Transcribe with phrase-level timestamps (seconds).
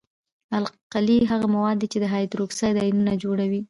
[0.57, 3.59] القلي هغه مواد دي چې هایدروکساید آیونونه جوړوي.